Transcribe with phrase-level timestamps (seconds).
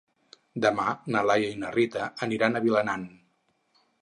[0.63, 3.07] Demà na Laia i na Rita aniran a Vilanant.